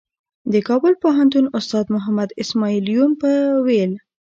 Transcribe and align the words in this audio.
د 0.53 0.55
کابل 0.67 0.93
پوهنتون 1.03 1.45
استاد 1.57 1.85
محمد 1.95 2.29
اسمعیل 2.41 2.85
یون 2.95 3.11
به 3.21 3.31
ویل. 3.65 3.93